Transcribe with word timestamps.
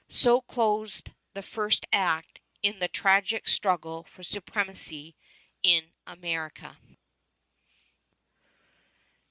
So 0.09 0.41
closed 0.41 1.11
the 1.35 1.43
first 1.43 1.85
act 1.93 2.39
in 2.63 2.79
the 2.79 2.87
tragic 2.87 3.47
struggle 3.47 4.03
for 4.03 4.23
supremacy 4.23 5.15
in 5.61 5.93
America. 6.07 6.79